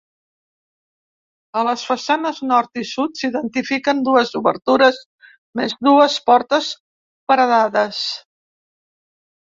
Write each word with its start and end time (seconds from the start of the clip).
A 1.61 1.61
les 1.67 1.83
façanes 1.89 2.39
nord 2.53 2.81
i 2.83 2.87
sud 2.93 3.21
s'identifiquen 3.21 4.01
dues 4.09 4.33
obertures 4.41 5.01
més, 5.61 5.79
dues 5.93 6.19
portes 6.33 6.75
paredades. 7.33 8.05